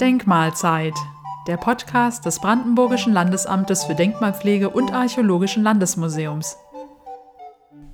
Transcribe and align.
Denkmalzeit, 0.00 0.94
der 1.46 1.56
Podcast 1.56 2.26
des 2.26 2.40
Brandenburgischen 2.40 3.14
Landesamtes 3.14 3.84
für 3.84 3.94
Denkmalpflege 3.94 4.68
und 4.68 4.92
Archäologischen 4.92 5.62
Landesmuseums. 5.62 6.58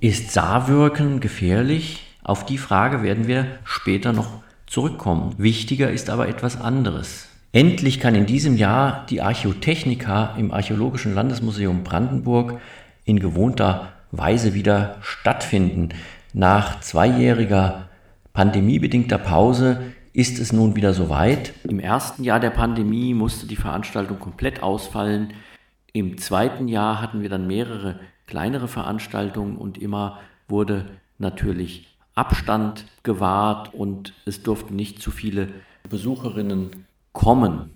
Ist 0.01 0.31
Saarwirken 0.31 1.21
gefährlich? 1.21 2.05
Auf 2.23 2.45
die 2.45 2.57
Frage 2.57 3.03
werden 3.03 3.27
wir 3.27 3.45
später 3.63 4.11
noch 4.11 4.27
zurückkommen. 4.67 5.35
Wichtiger 5.37 5.91
ist 5.91 6.09
aber 6.09 6.27
etwas 6.27 6.59
anderes. 6.59 7.29
Endlich 7.53 8.01
kann 8.01 8.15
in 8.15 8.25
diesem 8.25 8.57
Jahr 8.57 9.05
die 9.09 9.21
Archäotechnika 9.21 10.35
im 10.37 10.51
Archäologischen 10.51 11.13
Landesmuseum 11.13 11.83
Brandenburg 11.83 12.59
in 13.05 13.19
gewohnter 13.19 13.93
Weise 14.11 14.53
wieder 14.53 14.97
stattfinden. 15.01 15.89
Nach 16.33 16.81
zweijähriger 16.81 17.89
pandemiebedingter 18.33 19.19
Pause 19.19 19.93
ist 20.11 20.39
es 20.39 20.51
nun 20.51 20.75
wieder 20.75 20.93
soweit. 20.93 21.53
Im 21.63 21.79
ersten 21.79 22.23
Jahr 22.23 22.39
der 22.39 22.49
Pandemie 22.49 23.13
musste 23.13 23.47
die 23.47 23.55
Veranstaltung 23.55 24.19
komplett 24.19 24.61
ausfallen. 24.61 25.33
Im 25.91 26.17
zweiten 26.17 26.67
Jahr 26.67 27.01
hatten 27.01 27.21
wir 27.21 27.29
dann 27.29 27.47
mehrere 27.47 27.99
kleinere 28.25 28.67
Veranstaltungen 28.67 29.57
und 29.57 29.77
immer 29.77 30.19
wurde 30.47 30.89
natürlich 31.17 31.87
Abstand 32.15 32.85
gewahrt 33.03 33.73
und 33.73 34.13
es 34.25 34.43
durften 34.43 34.75
nicht 34.75 35.01
zu 35.01 35.11
viele 35.11 35.49
Besucherinnen 35.89 36.85
kommen. 37.11 37.71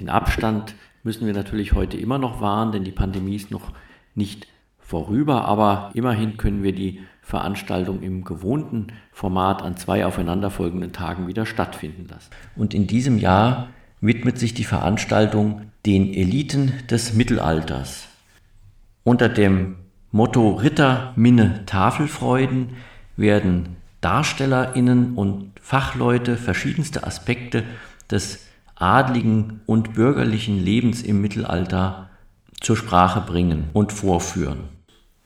Den 0.00 0.08
Abstand 0.08 0.74
müssen 1.02 1.26
wir 1.26 1.34
natürlich 1.34 1.72
heute 1.72 1.96
immer 1.96 2.18
noch 2.18 2.40
wahren, 2.40 2.72
denn 2.72 2.84
die 2.84 2.92
Pandemie 2.92 3.36
ist 3.36 3.50
noch 3.50 3.72
nicht 4.14 4.46
vorüber, 4.78 5.44
aber 5.44 5.90
immerhin 5.94 6.36
können 6.36 6.62
wir 6.62 6.74
die 6.74 7.00
Veranstaltung 7.22 8.02
im 8.02 8.24
gewohnten 8.24 8.88
Format 9.12 9.62
an 9.62 9.76
zwei 9.76 10.04
aufeinanderfolgenden 10.04 10.92
Tagen 10.92 11.28
wieder 11.28 11.46
stattfinden 11.46 12.06
lassen. 12.08 12.30
Und 12.56 12.74
in 12.74 12.86
diesem 12.86 13.16
Jahr 13.18 13.68
widmet 14.00 14.38
sich 14.38 14.52
die 14.52 14.64
Veranstaltung 14.64 15.62
den 15.86 16.12
Eliten 16.12 16.72
des 16.90 17.14
Mittelalters. 17.14 18.08
Unter 19.04 19.28
dem 19.28 19.76
Motto 20.10 20.50
Ritter 20.56 21.12
Minne 21.16 21.64
Tafelfreuden 21.64 22.70
werden 23.16 23.76
Darstellerinnen 24.00 25.14
und 25.14 25.52
Fachleute 25.60 26.36
verschiedenste 26.36 27.06
Aspekte 27.06 27.62
des 28.10 28.46
adligen 28.74 29.60
und 29.66 29.94
bürgerlichen 29.94 30.62
Lebens 30.62 31.02
im 31.02 31.20
Mittelalter 31.20 32.10
zur 32.60 32.76
Sprache 32.76 33.20
bringen 33.20 33.70
und 33.72 33.92
vorführen. 33.92 34.68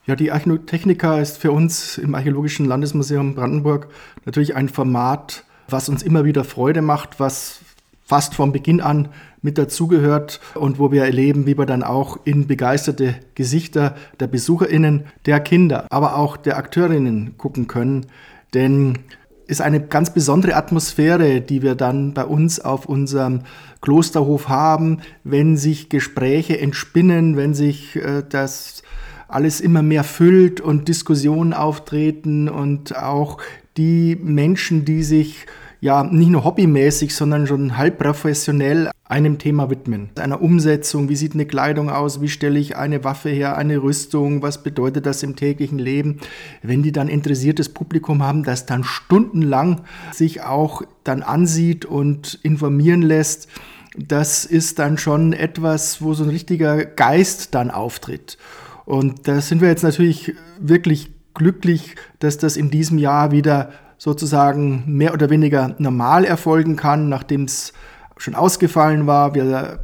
Ja, 0.06 0.14
die 0.14 0.30
Archäotechnika 0.30 1.18
ist 1.18 1.38
für 1.38 1.50
uns 1.50 1.98
im 1.98 2.14
Archäologischen 2.14 2.64
Landesmuseum 2.64 3.34
Brandenburg 3.34 3.88
natürlich 4.24 4.54
ein 4.54 4.68
Format, 4.68 5.42
was 5.68 5.88
uns 5.88 6.04
immer 6.04 6.24
wieder 6.24 6.44
Freude 6.44 6.80
macht, 6.80 7.18
was 7.18 7.58
fast 8.04 8.36
vom 8.36 8.52
Beginn 8.52 8.80
an 8.80 9.08
mit 9.42 9.58
dazugehört 9.58 10.40
und 10.54 10.78
wo 10.78 10.92
wir 10.92 11.02
erleben, 11.02 11.46
wie 11.46 11.58
wir 11.58 11.66
dann 11.66 11.82
auch 11.82 12.20
in 12.22 12.46
begeisterte 12.46 13.16
Gesichter 13.34 13.96
der 14.20 14.28
BesucherInnen, 14.28 15.06
der 15.26 15.40
Kinder, 15.40 15.86
aber 15.90 16.16
auch 16.16 16.36
der 16.36 16.56
Akteurinnen 16.56 17.36
gucken 17.36 17.66
können. 17.66 18.06
Denn 18.54 19.00
ist 19.48 19.60
eine 19.60 19.80
ganz 19.80 20.14
besondere 20.14 20.54
Atmosphäre, 20.54 21.40
die 21.40 21.62
wir 21.62 21.74
dann 21.74 22.14
bei 22.14 22.24
uns 22.24 22.60
auf 22.60 22.86
unserem 22.86 23.40
Klosterhof 23.80 24.48
haben, 24.48 25.00
wenn 25.24 25.56
sich 25.56 25.88
Gespräche 25.88 26.60
entspinnen, 26.60 27.36
wenn 27.36 27.54
sich 27.54 27.96
äh, 27.96 28.22
das 28.28 28.84
alles 29.28 29.60
immer 29.60 29.82
mehr 29.82 30.04
füllt 30.04 30.60
und 30.60 30.88
Diskussionen 30.88 31.52
auftreten 31.52 32.48
und 32.48 32.96
auch 32.96 33.38
die 33.76 34.16
Menschen, 34.20 34.84
die 34.84 35.02
sich 35.02 35.46
ja 35.80 36.04
nicht 36.04 36.30
nur 36.30 36.44
hobbymäßig, 36.44 37.14
sondern 37.14 37.46
schon 37.46 37.76
halb 37.76 37.98
professionell 37.98 38.90
einem 39.04 39.38
Thema 39.38 39.70
widmen. 39.70 40.10
Einer 40.16 40.42
Umsetzung, 40.42 41.08
wie 41.08 41.16
sieht 41.16 41.34
eine 41.34 41.46
Kleidung 41.46 41.90
aus, 41.90 42.20
wie 42.20 42.28
stelle 42.28 42.58
ich 42.58 42.76
eine 42.76 43.04
Waffe 43.04 43.28
her, 43.28 43.56
eine 43.56 43.82
Rüstung, 43.82 44.42
was 44.42 44.62
bedeutet 44.62 45.06
das 45.06 45.22
im 45.22 45.36
täglichen 45.36 45.78
Leben. 45.78 46.18
Wenn 46.62 46.82
die 46.82 46.92
dann 46.92 47.08
interessiertes 47.08 47.68
Publikum 47.68 48.22
haben, 48.22 48.42
das 48.42 48.66
dann 48.66 48.84
stundenlang 48.84 49.82
sich 50.12 50.42
auch 50.42 50.82
dann 51.04 51.22
ansieht 51.22 51.84
und 51.84 52.40
informieren 52.42 53.02
lässt, 53.02 53.48
das 53.96 54.44
ist 54.44 54.78
dann 54.78 54.98
schon 54.98 55.32
etwas, 55.32 56.02
wo 56.02 56.12
so 56.14 56.24
ein 56.24 56.30
richtiger 56.30 56.84
Geist 56.84 57.54
dann 57.54 57.70
auftritt. 57.70 58.38
Und 58.86 59.28
da 59.28 59.40
sind 59.40 59.60
wir 59.60 59.68
jetzt 59.68 59.82
natürlich 59.82 60.34
wirklich 60.58 61.10
glücklich, 61.34 61.96
dass 62.20 62.38
das 62.38 62.56
in 62.56 62.70
diesem 62.70 62.96
Jahr 62.96 63.32
wieder 63.32 63.70
sozusagen 63.98 64.84
mehr 64.86 65.12
oder 65.12 65.28
weniger 65.28 65.74
normal 65.78 66.24
erfolgen 66.24 66.76
kann, 66.76 67.08
nachdem 67.08 67.44
es 67.44 67.72
schon 68.16 68.34
ausgefallen 68.34 69.06
war, 69.06 69.34
wir 69.34 69.80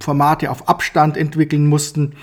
Formate 0.00 0.50
auf 0.50 0.68
Abstand 0.68 1.16
entwickeln 1.16 1.66
mussten. 1.66 2.14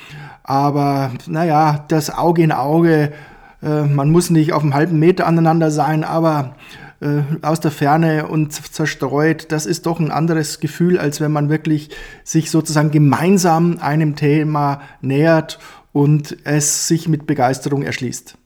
Aber 0.43 1.11
naja, 1.27 1.85
das 1.87 2.09
Auge 2.09 2.43
in 2.43 2.51
Auge, 2.51 3.13
äh, 3.61 3.83
man 3.83 4.09
muss 4.09 4.29
nicht 4.29 4.51
auf 4.53 4.63
einem 4.63 4.73
halben 4.73 4.99
Meter 4.99 5.27
aneinander 5.27 5.71
sein, 5.71 6.03
aber 6.03 6.55
äh, 6.99 7.21
aus 7.41 7.59
der 7.59 7.71
Ferne 7.71 8.27
und 8.27 8.51
zerstreut, 8.51 9.51
das 9.51 9.65
ist 9.65 9.85
doch 9.85 9.99
ein 9.99 10.11
anderes 10.11 10.59
Gefühl, 10.59 10.97
als 10.97 11.21
wenn 11.21 11.31
man 11.31 11.49
wirklich 11.49 11.89
sich 12.23 12.49
sozusagen 12.51 12.91
gemeinsam 12.91 13.77
einem 13.79 14.15
Thema 14.15 14.81
nähert 15.01 15.59
und 15.93 16.37
es 16.43 16.87
sich 16.87 17.07
mit 17.07 17.25
Begeisterung 17.25 17.83
erschließt. 17.83 18.37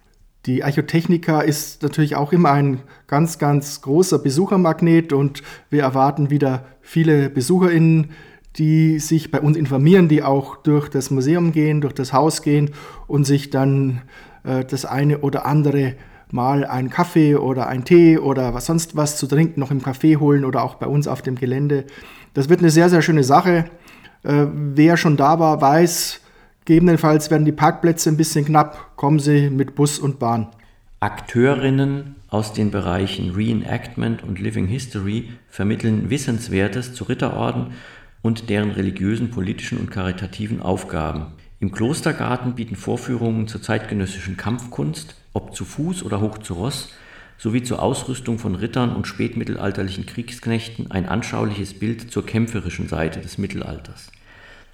Die 0.45 0.63
Archotechnika 0.63 1.41
ist 1.41 1.81
natürlich 1.81 2.15
auch 2.15 2.31
immer 2.31 2.51
ein 2.51 2.81
ganz, 3.07 3.39
ganz 3.39 3.81
großer 3.81 4.19
Besuchermagnet 4.19 5.11
und 5.11 5.41
wir 5.69 5.81
erwarten 5.81 6.29
wieder 6.29 6.65
viele 6.81 7.29
BesucherInnen, 7.29 8.11
die 8.57 8.99
sich 8.99 9.29
bei 9.31 9.41
uns 9.41 9.57
informieren, 9.57 10.07
die 10.07 10.23
auch 10.23 10.57
durch 10.57 10.89
das 10.89 11.11
Museum 11.11 11.51
gehen, 11.51 11.81
durch 11.81 11.93
das 11.93 12.13
Haus 12.13 12.41
gehen 12.41 12.71
und 13.07 13.25
sich 13.25 13.49
dann 13.49 14.01
äh, 14.43 14.63
das 14.63 14.85
eine 14.85 15.19
oder 15.19 15.45
andere 15.45 15.95
mal 16.31 16.65
einen 16.65 16.89
Kaffee 16.89 17.35
oder 17.35 17.67
einen 17.67 17.85
Tee 17.85 18.17
oder 18.17 18.53
was 18.53 18.65
sonst 18.65 18.95
was 18.95 19.17
zu 19.17 19.27
trinken 19.27 19.59
noch 19.59 19.71
im 19.71 19.81
Café 19.81 20.17
holen 20.17 20.43
oder 20.43 20.63
auch 20.63 20.75
bei 20.75 20.87
uns 20.87 21.07
auf 21.07 21.21
dem 21.21 21.35
Gelände. 21.35 21.85
Das 22.33 22.49
wird 22.49 22.59
eine 22.59 22.69
sehr, 22.69 22.89
sehr 22.89 23.01
schöne 23.01 23.23
Sache. 23.23 23.65
Äh, 24.23 24.45
wer 24.53 24.97
schon 24.97 25.17
da 25.17 25.39
war, 25.39 25.61
weiß, 25.61 26.21
Gegebenenfalls 26.67 27.31
werden 27.31 27.45
die 27.45 27.53
Parkplätze 27.53 28.09
ein 28.09 28.17
bisschen 28.17 28.43
knapp, 28.43 28.97
kommen 28.97 29.19
Sie 29.19 29.49
mit 29.49 29.75
Bus 29.75 29.99
und 29.99 30.19
Bahn. 30.19 30.49
Akteurinnen 30.99 32.17
aus 32.27 32.51
den 32.51 32.71
Bereichen 32.71 33.33
Reenactment 33.33 34.21
und 34.21 34.37
Living 34.37 34.67
History 34.67 35.29
vermitteln 35.47 36.09
Wissenswertes 36.09 36.93
zu 36.93 37.05
Ritterorden 37.05 37.67
und 38.21 38.49
deren 38.49 38.71
religiösen, 38.71 39.31
politischen 39.31 39.77
und 39.77 39.91
karitativen 39.91 40.61
Aufgaben. 40.61 41.27
Im 41.61 41.71
Klostergarten 41.71 42.55
bieten 42.55 42.75
Vorführungen 42.75 43.47
zur 43.47 43.61
zeitgenössischen 43.61 44.35
Kampfkunst, 44.35 45.15
ob 45.31 45.55
zu 45.55 45.63
Fuß 45.63 46.03
oder 46.03 46.19
hoch 46.19 46.37
zu 46.39 46.55
Ross, 46.55 46.89
sowie 47.37 47.63
zur 47.63 47.81
Ausrüstung 47.81 48.39
von 48.39 48.55
Rittern 48.55 48.93
und 48.93 49.07
spätmittelalterlichen 49.07 50.05
Kriegsknechten 50.05 50.91
ein 50.91 51.05
anschauliches 51.05 51.79
Bild 51.79 52.11
zur 52.11 52.25
kämpferischen 52.25 52.89
Seite 52.89 53.21
des 53.21 53.37
Mittelalters. 53.37 54.11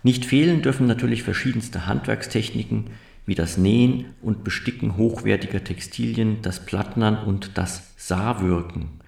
Nicht 0.03 0.25
fehlen 0.25 0.61
dürfen 0.61 0.85
natürlich 0.85 1.23
verschiedenste 1.23 1.87
Handwerkstechniken 1.87 2.91
wie 3.25 3.35
das 3.35 3.57
Nähen 3.57 4.05
und 4.21 4.43
Besticken 4.43 4.97
hochwertiger 4.97 5.63
Textilien, 5.63 6.41
das 6.41 6.65
Plattnern 6.65 7.17
und 7.17 7.57
das 7.57 7.93
Saarwirken. 7.95 8.99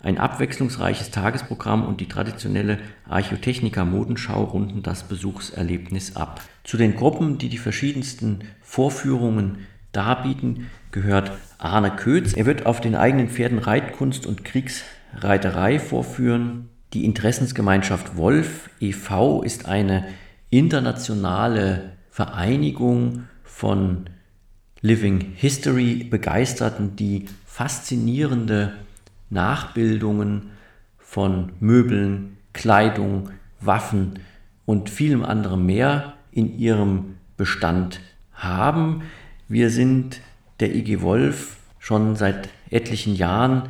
Ein 0.00 0.16
abwechslungsreiches 0.16 1.10
Tagesprogramm 1.10 1.84
und 1.84 2.00
die 2.00 2.06
traditionelle 2.06 2.78
Archotechniker 3.08 3.84
Modenschau 3.84 4.44
runden 4.44 4.82
das 4.82 5.02
Besuchserlebnis 5.02 6.16
ab. 6.16 6.40
Zu 6.64 6.76
den 6.76 6.94
Gruppen, 6.94 7.38
die 7.38 7.48
die 7.48 7.58
verschiedensten 7.58 8.40
Vorführungen 8.62 9.66
darbieten, 9.92 10.68
gehört 10.92 11.32
Arne 11.58 11.90
Kötz. 11.90 12.32
Er 12.34 12.46
wird 12.46 12.64
auf 12.64 12.80
den 12.80 12.94
eigenen 12.94 13.28
Pferden 13.28 13.58
Reitkunst 13.58 14.24
und 14.24 14.44
Kriegsreiterei 14.44 15.78
vorführen. 15.80 16.68
Die 16.94 17.04
Interessensgemeinschaft 17.04 18.16
Wolf 18.16 18.70
e.V. 18.80 19.42
ist 19.42 19.66
eine 19.66 20.06
internationale 20.50 21.92
Vereinigung 22.10 23.24
von 23.44 24.08
Living 24.80 25.32
History 25.34 26.04
Begeisterten, 26.04 26.96
die 26.96 27.26
faszinierende 27.44 28.74
Nachbildungen 29.30 30.50
von 30.98 31.52
Möbeln, 31.60 32.36
Kleidung, 32.52 33.30
Waffen 33.60 34.20
und 34.64 34.90
vielem 34.90 35.24
anderem 35.24 35.66
mehr 35.66 36.14
in 36.30 36.58
ihrem 36.58 37.16
Bestand 37.36 38.00
haben. 38.32 39.02
Wir 39.48 39.70
sind 39.70 40.20
der 40.60 40.74
IG 40.74 41.02
Wolf 41.02 41.56
schon 41.78 42.16
seit 42.16 42.48
etlichen 42.70 43.14
Jahren 43.14 43.68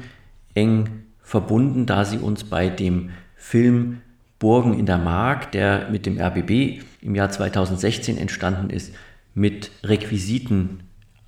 eng 0.54 1.04
verbunden, 1.22 1.86
da 1.86 2.04
sie 2.04 2.18
uns 2.18 2.44
bei 2.44 2.68
dem 2.68 3.10
Film 3.36 4.00
Burgen 4.38 4.78
in 4.78 4.86
der 4.86 4.98
Mark, 4.98 5.52
der 5.52 5.88
mit 5.90 6.06
dem 6.06 6.20
RBB 6.20 6.82
im 7.00 7.14
Jahr 7.14 7.30
2016 7.30 8.18
entstanden 8.18 8.70
ist, 8.70 8.94
mit 9.34 9.70
Requisiten 9.82 10.80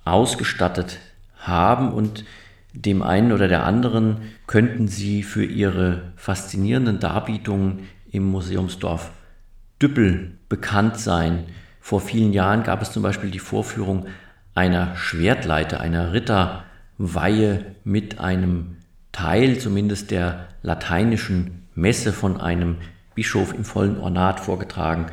ausgestattet 0.05 0.99
haben 1.37 1.91
und 1.91 2.25
dem 2.73 3.01
einen 3.01 3.31
oder 3.31 3.47
der 3.47 3.65
anderen 3.65 4.21
könnten 4.47 4.87
Sie 4.87 5.23
für 5.23 5.43
Ihre 5.43 6.13
faszinierenden 6.15 6.99
Darbietungen 6.99 7.87
im 8.11 8.23
Museumsdorf 8.23 9.11
Düppel 9.81 10.37
bekannt 10.47 10.97
sein. 10.97 11.45
Vor 11.81 11.99
vielen 11.99 12.31
Jahren 12.31 12.63
gab 12.63 12.81
es 12.81 12.91
zum 12.91 13.03
Beispiel 13.03 13.31
die 13.31 13.39
Vorführung 13.39 14.05
einer 14.53 14.95
Schwertleiter, 14.95 15.79
einer 15.81 16.13
Ritterweihe 16.13 17.65
mit 17.83 18.19
einem 18.19 18.77
Teil 19.11 19.57
zumindest 19.57 20.11
der 20.11 20.47
lateinischen 20.61 21.67
Messe 21.73 22.13
von 22.13 22.39
einem 22.39 22.77
Bischof 23.15 23.53
im 23.53 23.65
vollen 23.65 23.99
Ornat 23.99 24.39
vorgetragen. 24.39 25.07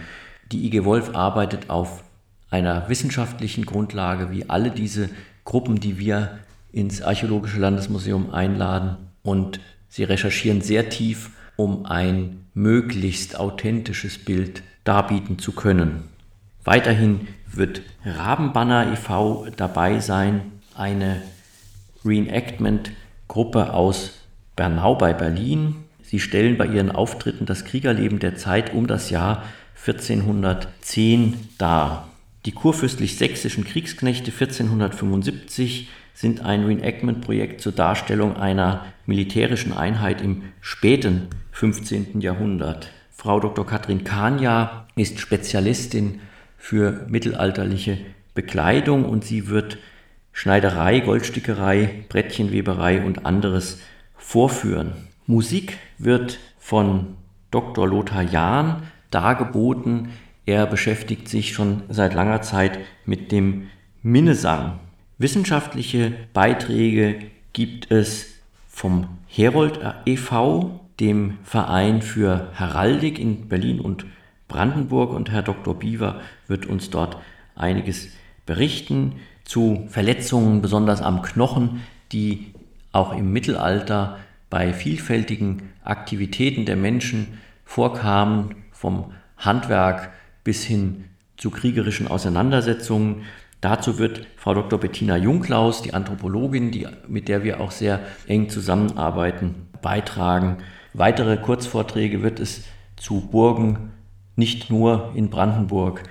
Die 0.52 0.66
IG 0.66 0.84
Wolf 0.84 1.14
arbeitet 1.14 1.70
auf 1.70 2.04
einer 2.50 2.88
wissenschaftlichen 2.88 3.66
Grundlage, 3.66 4.30
wie 4.30 4.48
alle 4.48 4.70
diese 4.70 5.10
Gruppen, 5.44 5.80
die 5.80 5.98
wir 5.98 6.38
ins 6.72 7.02
Archäologische 7.02 7.58
Landesmuseum 7.58 8.32
einladen. 8.32 8.96
Und 9.22 9.60
sie 9.88 10.04
recherchieren 10.04 10.60
sehr 10.60 10.88
tief, 10.88 11.30
um 11.56 11.86
ein 11.86 12.46
möglichst 12.54 13.38
authentisches 13.38 14.18
Bild 14.18 14.62
darbieten 14.84 15.38
zu 15.38 15.52
können. 15.52 16.04
Weiterhin 16.64 17.28
wird 17.46 17.82
Rabenbanner 18.04 18.92
e.V. 18.92 19.46
dabei 19.56 20.00
sein, 20.00 20.52
eine 20.74 21.22
Reenactment-Gruppe 22.04 23.72
aus 23.72 24.12
Bernau 24.56 24.94
bei 24.94 25.12
Berlin. 25.12 25.84
Sie 26.08 26.20
stellen 26.20 26.56
bei 26.56 26.64
ihren 26.64 26.90
Auftritten 26.90 27.44
das 27.44 27.66
Kriegerleben 27.66 28.18
der 28.18 28.34
Zeit 28.34 28.72
um 28.72 28.86
das 28.86 29.10
Jahr 29.10 29.42
1410 29.78 31.34
dar. 31.58 32.08
Die 32.46 32.52
kurfürstlich-sächsischen 32.52 33.64
Kriegsknechte 33.64 34.30
1475 34.30 35.90
sind 36.14 36.40
ein 36.46 36.64
Reenactment-Projekt 36.64 37.60
zur 37.60 37.72
Darstellung 37.72 38.38
einer 38.38 38.86
militärischen 39.04 39.74
Einheit 39.74 40.22
im 40.22 40.44
späten 40.62 41.26
15. 41.52 42.22
Jahrhundert. 42.22 42.90
Frau 43.12 43.38
Dr. 43.38 43.66
Katrin 43.66 44.02
Kania 44.02 44.86
ist 44.96 45.20
Spezialistin 45.20 46.20
für 46.56 47.04
mittelalterliche 47.10 47.98
Bekleidung 48.32 49.04
und 49.04 49.26
sie 49.26 49.48
wird 49.48 49.76
Schneiderei, 50.32 51.00
Goldstickerei, 51.00 52.04
Brettchenweberei 52.08 53.04
und 53.04 53.26
anderes 53.26 53.78
vorführen. 54.16 55.07
Musik 55.28 55.76
wird 55.98 56.38
von 56.58 57.18
Dr. 57.50 57.86
Lothar 57.86 58.22
Jahn 58.22 58.84
dargeboten. 59.10 60.08
Er 60.46 60.64
beschäftigt 60.64 61.28
sich 61.28 61.52
schon 61.52 61.82
seit 61.90 62.14
langer 62.14 62.40
Zeit 62.40 62.78
mit 63.04 63.30
dem 63.30 63.68
Minnesang. 64.02 64.80
Wissenschaftliche 65.18 66.14
Beiträge 66.32 67.26
gibt 67.52 67.90
es 67.90 68.38
vom 68.70 69.06
Herold 69.26 69.80
e.V., 70.06 70.80
dem 70.98 71.36
Verein 71.44 72.00
für 72.00 72.50
Heraldik 72.54 73.18
in 73.18 73.48
Berlin 73.48 73.80
und 73.80 74.06
Brandenburg 74.48 75.12
und 75.12 75.30
Herr 75.30 75.42
Dr. 75.42 75.74
Biewer 75.78 76.22
wird 76.46 76.64
uns 76.64 76.88
dort 76.88 77.18
einiges 77.54 78.08
berichten 78.46 79.16
zu 79.44 79.84
Verletzungen, 79.90 80.62
besonders 80.62 81.02
am 81.02 81.20
Knochen, 81.20 81.82
die 82.12 82.54
auch 82.92 83.14
im 83.14 83.30
Mittelalter 83.30 84.16
bei 84.50 84.72
vielfältigen 84.72 85.70
Aktivitäten 85.82 86.64
der 86.64 86.76
Menschen 86.76 87.38
vorkamen, 87.64 88.54
vom 88.72 89.12
Handwerk 89.36 90.10
bis 90.44 90.64
hin 90.64 91.04
zu 91.36 91.50
kriegerischen 91.50 92.08
Auseinandersetzungen. 92.08 93.22
Dazu 93.60 93.98
wird 93.98 94.26
Frau 94.36 94.54
Dr. 94.54 94.78
Bettina 94.78 95.16
Jungklaus, 95.16 95.82
die 95.82 95.94
Anthropologin, 95.94 96.70
die, 96.70 96.86
mit 97.08 97.28
der 97.28 97.44
wir 97.44 97.60
auch 97.60 97.70
sehr 97.70 98.00
eng 98.26 98.48
zusammenarbeiten, 98.48 99.68
beitragen. 99.82 100.58
Weitere 100.94 101.36
Kurzvorträge 101.36 102.22
wird 102.22 102.40
es 102.40 102.64
zu 102.96 103.28
Burgen 103.30 103.92
nicht 104.36 104.70
nur 104.70 105.12
in 105.14 105.30
Brandenburg 105.30 106.04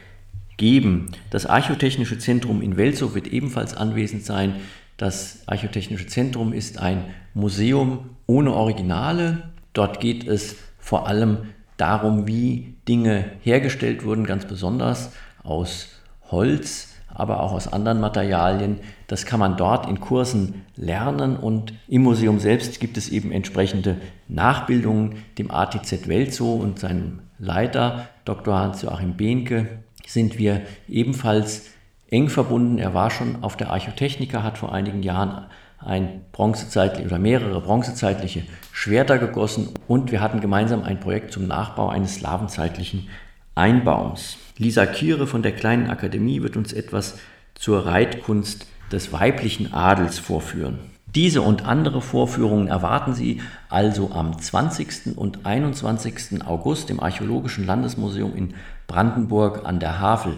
geben. 0.58 1.12
Das 1.30 1.46
Archäotechnische 1.46 2.18
Zentrum 2.18 2.62
in 2.62 2.78
Welzow 2.78 3.16
wird 3.16 3.28
ebenfalls 3.28 3.76
anwesend 3.76 4.26
sein. 4.26 4.56
Das 4.98 5.44
Archäotechnische 5.46 6.08
Zentrum 6.08 6.54
ist 6.54 6.80
ein 6.80 7.06
Museum 7.36 8.10
ohne 8.26 8.54
Originale. 8.54 9.50
Dort 9.74 10.00
geht 10.00 10.28
es 10.28 10.56
vor 10.80 11.08
allem 11.08 11.54
darum, 11.78 12.26
wie 12.28 12.76
Dinge 12.88 13.26
hergestellt 13.42 14.04
wurden, 14.04 14.26
ganz 14.26 14.46
besonders 14.46 15.12
aus 15.44 15.90
Holz, 16.32 16.96
aber 17.14 17.42
auch 17.44 17.52
aus 17.52 17.72
anderen 17.72 18.00
Materialien. 18.00 18.80
Das 19.06 19.28
kann 19.28 19.40
man 19.40 19.56
dort 19.56 19.88
in 19.88 20.00
Kursen 20.00 20.66
lernen 20.76 21.38
und 21.38 21.74
im 21.88 22.02
Museum 22.02 22.40
selbst 22.40 22.80
gibt 22.80 22.98
es 22.98 23.10
eben 23.10 23.32
entsprechende 23.32 23.98
Nachbildungen. 24.28 25.24
Dem 25.38 25.52
ATZ 25.52 26.08
Welzow 26.08 26.60
und 26.60 26.80
seinem 26.80 27.20
Leiter 27.38 28.10
Dr. 28.26 28.58
Hans-Joachim 28.58 29.16
Behnke 29.16 29.68
sind 30.08 30.40
wir 30.40 30.62
ebenfalls 30.88 31.70
eng 32.10 32.30
verbunden. 32.30 32.78
Er 32.78 32.94
war 32.94 33.12
schon 33.12 33.44
auf 33.44 33.58
der 33.58 33.72
Archotechnika, 33.72 34.44
hat 34.44 34.58
vor 34.58 34.74
einigen 34.74 35.04
Jahren 35.04 35.46
ein 35.80 36.26
bronzezeitlich 36.32 37.06
oder 37.06 37.20
mehrere 37.20 37.62
bronzezeitliche 37.62 38.44
Schwerter 38.72 39.20
gegossen 39.20 39.70
und 39.88 40.12
wir 40.12 40.22
hatten 40.22 40.42
gemeinsam 40.42 40.84
ein 40.84 41.00
Projekt 41.00 41.32
zum 41.32 41.48
Nachbau 41.48 41.90
eines 41.90 42.16
slavenzeitlichen 42.16 43.10
Einbaums. 43.56 44.38
Lisa 44.58 44.86
Kiere 44.86 45.28
von 45.28 45.44
der 45.44 45.52
Kleinen 45.52 45.90
Akademie 45.90 46.42
wird 46.42 46.58
uns 46.58 46.74
etwas 46.74 47.20
zur 47.56 47.86
Reitkunst 47.86 48.68
des 48.92 49.12
weiblichen 49.12 49.74
Adels 49.74 50.20
vorführen. 50.20 50.80
Diese 51.16 51.42
und 51.42 51.66
andere 51.66 52.02
Vorführungen 52.02 52.68
erwarten 52.68 53.14
Sie 53.14 53.42
also 53.70 54.12
am 54.12 54.38
20. 54.38 55.18
und 55.18 55.46
21. 55.46 56.46
August 56.46 56.90
im 56.90 57.00
Archäologischen 57.00 57.66
Landesmuseum 57.66 58.36
in 58.36 58.54
Brandenburg 58.88 59.66
an 59.66 59.80
der 59.80 60.00
Havel. 60.00 60.38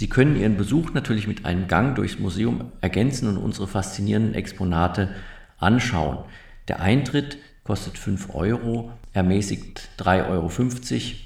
Sie 0.00 0.08
können 0.08 0.40
Ihren 0.40 0.56
Besuch 0.56 0.94
natürlich 0.94 1.28
mit 1.28 1.44
einem 1.44 1.68
Gang 1.68 1.94
durchs 1.94 2.18
Museum 2.18 2.72
ergänzen 2.80 3.28
und 3.28 3.36
unsere 3.36 3.68
faszinierenden 3.68 4.32
Exponate 4.32 5.10
anschauen. 5.58 6.20
Der 6.68 6.80
Eintritt 6.80 7.36
kostet 7.64 7.98
5 7.98 8.34
Euro, 8.34 8.92
ermäßigt 9.12 9.90
3,50 9.98 10.30
Euro, 10.30 10.48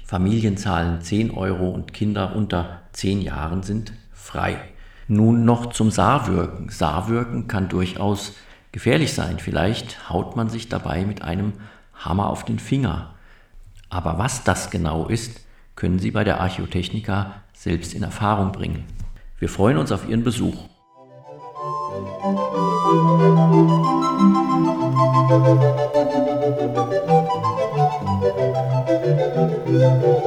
Familien 0.05 0.57
zahlen 0.57 0.99
10 0.99 1.31
Euro 1.31 1.69
und 1.69 1.93
Kinder 1.93 2.35
unter 2.35 2.81
10 2.91 3.21
Jahren 3.21 3.63
sind 3.63 3.93
frei. 4.11 4.57
Nun 5.07 5.45
noch 5.45 5.67
zum 5.67 5.89
Saarwirken. 5.89 6.67
Saarwirken 6.67 7.47
kann 7.47 7.69
durchaus 7.69 8.33
gefährlich 8.73 9.13
sein. 9.13 9.39
Vielleicht 9.39 10.09
haut 10.09 10.35
man 10.35 10.49
sich 10.49 10.67
dabei 10.67 11.05
mit 11.05 11.21
einem 11.21 11.53
Hammer 11.93 12.29
auf 12.29 12.43
den 12.43 12.59
Finger. 12.59 13.13
Aber 13.87 14.17
was 14.17 14.43
das 14.43 14.69
genau 14.69 15.07
ist, 15.07 15.45
können 15.77 15.99
Sie 15.99 16.11
bei 16.11 16.25
der 16.25 16.41
Archäotechnika 16.41 17.35
selbst 17.55 17.93
in 17.93 18.03
Erfahrung 18.03 18.51
bringen. 18.51 18.85
Wir 19.39 19.49
freuen 19.49 19.77
uns 19.77 19.91
auf 19.91 20.07
Ihren 20.07 20.23
Besuch. 20.23 20.55
Musik 29.65 30.24